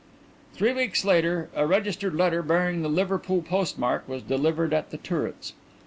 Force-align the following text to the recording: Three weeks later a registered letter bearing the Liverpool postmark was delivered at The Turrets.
Three 0.55 0.73
weeks 0.73 1.05
later 1.05 1.49
a 1.55 1.67
registered 1.67 2.15
letter 2.15 2.41
bearing 2.41 2.81
the 2.81 2.89
Liverpool 2.89 3.43
postmark 3.43 4.09
was 4.09 4.23
delivered 4.23 4.73
at 4.73 4.89
The 4.89 4.97
Turrets. 4.97 5.53